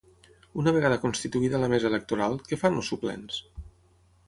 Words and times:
Una 0.61 0.71
vegada 0.77 0.97
constituïda 1.03 1.61
la 1.65 1.69
mesa 1.75 1.87
electoral, 1.91 2.41
què 2.49 2.61
fan 2.65 2.81
els 2.83 2.93
suplents? 2.95 3.41